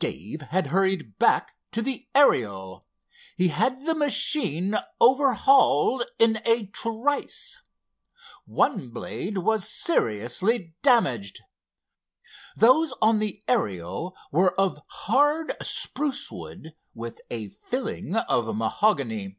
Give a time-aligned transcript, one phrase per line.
[0.00, 2.88] Dave had hurried back to the Ariel.
[3.36, 7.62] He had the machine overhauled in a trice.
[8.44, 11.38] One blade was seriously damaged.
[12.56, 19.36] Those on the Ariel were of hard spruce wood, with a filling of mahogany.